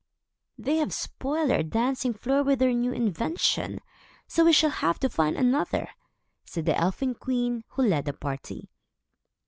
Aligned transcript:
"They 0.57 0.77
have 0.77 0.95
spoiled 0.95 1.51
our 1.51 1.61
dancing 1.61 2.11
floor 2.15 2.41
with 2.41 2.57
their 2.57 2.73
new 2.73 2.91
invention; 2.91 3.79
so 4.25 4.43
we 4.43 4.51
shall 4.51 4.71
have 4.71 4.97
to 5.01 5.09
find 5.11 5.37
another," 5.37 5.89
said 6.43 6.65
the 6.65 6.75
elfin 6.75 7.13
queen, 7.13 7.65
who 7.67 7.83
led 7.83 8.05
the 8.05 8.13
party. 8.13 8.71